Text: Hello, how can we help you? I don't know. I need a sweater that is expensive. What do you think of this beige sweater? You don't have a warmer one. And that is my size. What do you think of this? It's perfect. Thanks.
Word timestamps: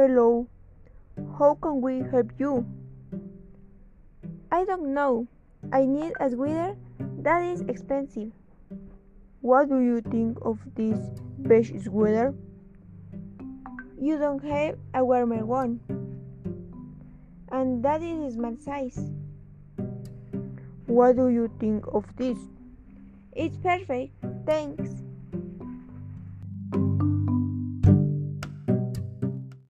Hello, 0.00 0.48
how 1.38 1.58
can 1.60 1.82
we 1.82 1.98
help 2.10 2.30
you? 2.38 2.64
I 4.50 4.64
don't 4.64 4.94
know. 4.94 5.26
I 5.74 5.84
need 5.84 6.14
a 6.18 6.30
sweater 6.30 6.74
that 7.18 7.44
is 7.44 7.60
expensive. 7.68 8.32
What 9.42 9.68
do 9.68 9.80
you 9.80 10.00
think 10.00 10.38
of 10.40 10.58
this 10.74 10.98
beige 11.42 11.72
sweater? 11.84 12.32
You 14.00 14.16
don't 14.16 14.42
have 14.42 14.78
a 14.94 15.04
warmer 15.04 15.44
one. 15.44 15.80
And 17.52 17.84
that 17.84 18.00
is 18.00 18.38
my 18.38 18.54
size. 18.54 19.12
What 20.86 21.16
do 21.16 21.28
you 21.28 21.50
think 21.60 21.84
of 21.92 22.06
this? 22.16 22.38
It's 23.32 23.58
perfect. 23.58 24.14
Thanks. 24.46 24.99